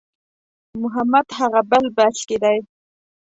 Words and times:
محمد 0.81 1.27
هغه 1.39 1.61
بل 1.71 1.85
بس 1.97 2.17
کې 2.27 2.37
دی. 2.43 2.57